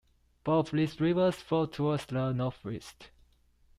Both 0.43 0.73
of 0.73 0.77
these 0.79 0.99
rivers 0.99 1.35
flow 1.35 1.67
towards 1.67 2.07
the 2.07 2.33
northeast. 2.33 3.11